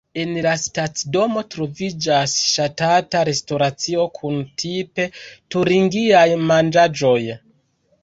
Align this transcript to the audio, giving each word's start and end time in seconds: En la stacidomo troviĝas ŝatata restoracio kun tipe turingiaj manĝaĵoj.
En 0.21 0.29
la 0.43 0.51
stacidomo 0.61 1.43
troviĝas 1.55 2.33
ŝatata 2.55 3.23
restoracio 3.31 4.09
kun 4.19 4.43
tipe 4.65 5.09
turingiaj 5.29 6.27
manĝaĵoj. 6.51 7.19